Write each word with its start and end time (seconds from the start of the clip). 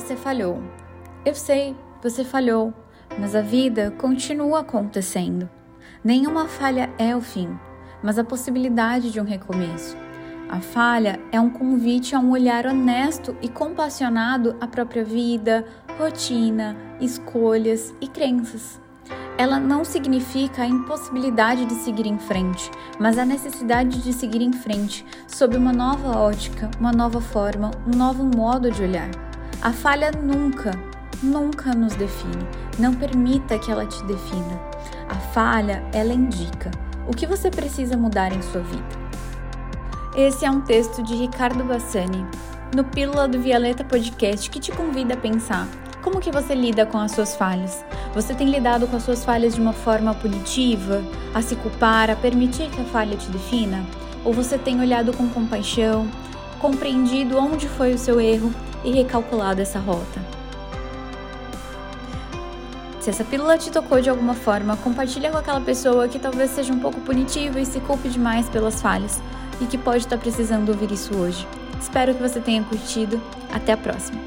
você 0.00 0.16
falhou. 0.16 0.62
Eu 1.24 1.34
sei, 1.34 1.76
você 2.02 2.24
falhou, 2.24 2.72
mas 3.18 3.36
a 3.36 3.42
vida 3.42 3.90
continua 3.98 4.60
acontecendo. 4.60 5.48
Nenhuma 6.02 6.48
falha 6.48 6.90
é 6.98 7.14
o 7.14 7.20
fim, 7.20 7.56
mas 8.02 8.18
a 8.18 8.24
possibilidade 8.24 9.12
de 9.12 9.20
um 9.20 9.24
recomeço. 9.24 9.96
A 10.48 10.60
falha 10.60 11.20
é 11.30 11.38
um 11.38 11.50
convite 11.50 12.14
a 12.16 12.18
um 12.18 12.30
olhar 12.30 12.66
honesto 12.66 13.36
e 13.42 13.48
compassionado 13.48 14.56
à 14.60 14.66
própria 14.66 15.04
vida, 15.04 15.64
rotina, 15.98 16.76
escolhas 17.00 17.94
e 18.00 18.08
crenças. 18.08 18.80
Ela 19.36 19.60
não 19.60 19.84
significa 19.84 20.62
a 20.62 20.66
impossibilidade 20.66 21.66
de 21.66 21.74
seguir 21.74 22.06
em 22.06 22.18
frente, 22.18 22.70
mas 22.98 23.16
a 23.16 23.24
necessidade 23.24 24.02
de 24.02 24.12
seguir 24.12 24.42
em 24.42 24.52
frente 24.52 25.04
sob 25.28 25.56
uma 25.56 25.72
nova 25.72 26.18
ótica, 26.18 26.70
uma 26.80 26.92
nova 26.92 27.20
forma, 27.20 27.70
um 27.86 27.96
novo 27.96 28.24
modo 28.24 28.70
de 28.70 28.82
olhar. 28.82 29.29
A 29.62 29.72
falha 29.72 30.10
nunca, 30.10 30.70
nunca 31.22 31.74
nos 31.74 31.94
define. 31.94 32.46
Não 32.78 32.94
permita 32.94 33.58
que 33.58 33.70
ela 33.70 33.84
te 33.84 34.02
defina. 34.04 34.60
A 35.08 35.14
falha, 35.14 35.82
ela 35.92 36.14
indica 36.14 36.70
o 37.06 37.14
que 37.14 37.26
você 37.26 37.50
precisa 37.50 37.96
mudar 37.96 38.32
em 38.32 38.40
sua 38.40 38.62
vida. 38.62 39.00
Esse 40.16 40.44
é 40.44 40.50
um 40.50 40.60
texto 40.62 41.02
de 41.02 41.14
Ricardo 41.14 41.62
Bassani, 41.62 42.26
no 42.74 42.84
Pílula 42.84 43.28
do 43.28 43.40
Violeta 43.40 43.84
Podcast, 43.84 44.48
que 44.48 44.60
te 44.60 44.72
convida 44.72 45.14
a 45.14 45.16
pensar 45.16 45.68
como 46.02 46.18
que 46.18 46.30
você 46.30 46.54
lida 46.54 46.86
com 46.86 46.98
as 46.98 47.12
suas 47.12 47.36
falhas? 47.36 47.84
Você 48.14 48.34
tem 48.34 48.48
lidado 48.48 48.86
com 48.86 48.96
as 48.96 49.02
suas 49.02 49.22
falhas 49.22 49.54
de 49.54 49.60
uma 49.60 49.74
forma 49.74 50.14
punitiva, 50.14 51.04
a 51.34 51.42
se 51.42 51.54
culpar, 51.56 52.08
a 52.10 52.16
permitir 52.16 52.70
que 52.70 52.80
a 52.80 52.84
falha 52.84 53.16
te 53.16 53.28
defina? 53.28 53.84
Ou 54.24 54.32
você 54.32 54.56
tem 54.56 54.80
olhado 54.80 55.12
com 55.12 55.28
compaixão, 55.28 56.08
compreendido 56.60 57.38
onde 57.38 57.68
foi 57.68 57.94
o 57.94 57.98
seu 57.98 58.20
erro 58.20 58.52
e 58.84 58.92
recalculado 58.92 59.60
essa 59.60 59.78
rota? 59.78 60.20
Se 63.00 63.08
essa 63.08 63.24
pílula 63.24 63.56
te 63.56 63.70
tocou 63.70 64.00
de 64.00 64.10
alguma 64.10 64.34
forma, 64.34 64.76
compartilha 64.76 65.30
com 65.30 65.38
aquela 65.38 65.60
pessoa 65.60 66.06
que 66.06 66.18
talvez 66.18 66.50
seja 66.50 66.72
um 66.72 66.78
pouco 66.78 67.00
punitiva 67.00 67.58
e 67.58 67.64
se 67.64 67.80
culpe 67.80 68.10
demais 68.10 68.48
pelas 68.50 68.82
falhas 68.82 69.22
e 69.60 69.64
que 69.64 69.78
pode 69.78 70.04
estar 70.04 70.18
precisando 70.18 70.68
ouvir 70.68 70.92
isso 70.92 71.16
hoje. 71.16 71.46
Espero 71.80 72.14
que 72.14 72.22
você 72.22 72.40
tenha 72.40 72.62
curtido. 72.62 73.20
Até 73.50 73.72
a 73.72 73.76
próxima! 73.76 74.20